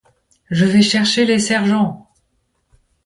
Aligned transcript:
Je 0.49 0.65
vais 0.65 0.81
chercher 0.81 1.27
les 1.27 1.37
sergents. 1.37 2.09